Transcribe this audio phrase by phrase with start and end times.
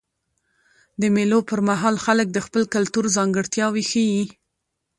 [1.01, 4.23] د مېلو پر مهال خلک د خپل کلتور ځانګړتیاوي ښیي.